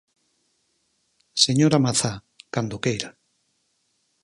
[1.45, 2.13] Señora Mazá,
[2.53, 3.09] cando queira.